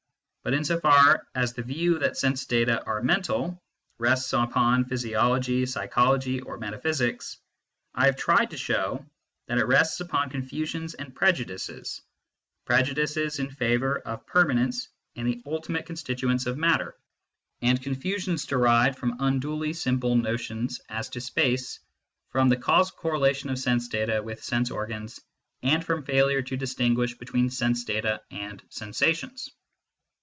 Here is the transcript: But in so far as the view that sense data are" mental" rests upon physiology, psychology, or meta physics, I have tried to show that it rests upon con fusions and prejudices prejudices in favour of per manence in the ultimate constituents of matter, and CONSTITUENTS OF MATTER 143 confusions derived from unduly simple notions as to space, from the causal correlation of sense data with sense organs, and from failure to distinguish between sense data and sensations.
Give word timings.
But 0.43 0.55
in 0.55 0.63
so 0.63 0.79
far 0.79 1.27
as 1.35 1.53
the 1.53 1.61
view 1.61 1.99
that 1.99 2.17
sense 2.17 2.47
data 2.47 2.83
are" 2.87 3.03
mental" 3.03 3.61
rests 3.99 4.33
upon 4.33 4.85
physiology, 4.85 5.67
psychology, 5.67 6.41
or 6.41 6.57
meta 6.57 6.79
physics, 6.79 7.37
I 7.93 8.07
have 8.07 8.15
tried 8.15 8.49
to 8.49 8.57
show 8.57 9.05
that 9.45 9.59
it 9.59 9.65
rests 9.65 9.99
upon 9.99 10.31
con 10.31 10.41
fusions 10.41 10.95
and 10.97 11.13
prejudices 11.13 12.01
prejudices 12.65 13.37
in 13.37 13.51
favour 13.51 13.99
of 13.99 14.25
per 14.25 14.43
manence 14.43 14.87
in 15.13 15.27
the 15.27 15.43
ultimate 15.45 15.85
constituents 15.85 16.47
of 16.47 16.57
matter, 16.57 16.95
and 17.61 17.79
CONSTITUENTS 17.79 18.43
OF 18.45 18.59
MATTER 18.59 18.61
143 18.97 18.97
confusions 18.97 18.97
derived 18.97 18.97
from 18.97 19.17
unduly 19.19 19.73
simple 19.73 20.15
notions 20.15 20.81
as 20.89 21.07
to 21.09 21.21
space, 21.21 21.79
from 22.31 22.49
the 22.49 22.57
causal 22.57 22.95
correlation 22.97 23.51
of 23.51 23.59
sense 23.59 23.87
data 23.89 24.23
with 24.23 24.43
sense 24.43 24.71
organs, 24.71 25.21
and 25.61 25.85
from 25.85 26.01
failure 26.03 26.41
to 26.41 26.57
distinguish 26.57 27.13
between 27.15 27.47
sense 27.51 27.83
data 27.83 28.23
and 28.31 28.63
sensations. 28.69 29.51